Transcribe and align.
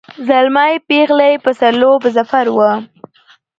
زلمی 0.27 0.73
پېغله 0.87 1.25
یې 1.31 1.37
پسوللي 1.45 1.91
په 2.03 2.09
ظفر 2.15 2.45
وه 2.55 2.71